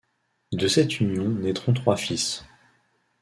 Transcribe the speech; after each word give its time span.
De 0.51 0.67
cette 0.67 0.99
union 0.99 1.29
naîtront 1.29 1.73
trois 1.75 1.95
fils. 1.95 2.43